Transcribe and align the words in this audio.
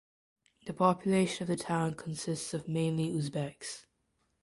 The 0.65 0.73
population 0.73 1.43
of 1.43 1.47
the 1.49 1.63
town 1.63 1.93
consists 1.93 2.55
of 2.55 2.67
mainly 2.67 3.11
Uzbeks. 3.13 3.85